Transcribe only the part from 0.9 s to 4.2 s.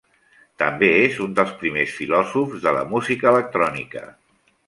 és un dels primers filòsofs de la música electrònica.